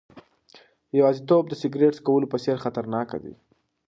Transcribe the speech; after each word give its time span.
یوازیتوب 0.97 1.43
د 1.47 1.53
سیګریټ 1.61 1.93
څکولو 1.99 2.31
په 2.31 2.37
څېر 2.43 2.57
خطرناک 2.63 3.09
دی. 3.23 3.33